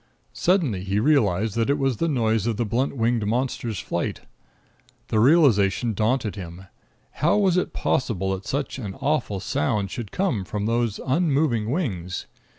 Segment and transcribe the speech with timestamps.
[0.33, 4.21] Suddenly he realized that it was the noise of the blunt winged monster's flight.
[5.09, 6.65] The realization daunted him.
[7.11, 12.25] How was it possible that such an awful sound should come from those unmoving wings?